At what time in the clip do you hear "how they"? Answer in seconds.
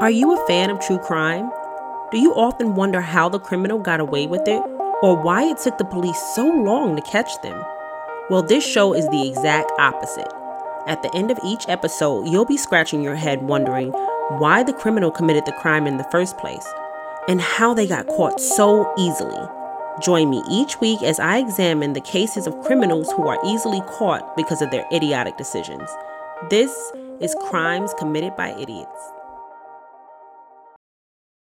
17.42-17.86